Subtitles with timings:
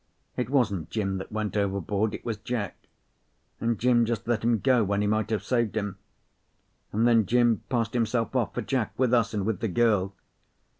[0.35, 2.87] It wasn't Jim that went overboard; it was Jack,
[3.59, 5.99] and Jim just let him go when he might have saved him;
[6.91, 10.15] and then Jim passed himself off for Jack with us, and with the girl.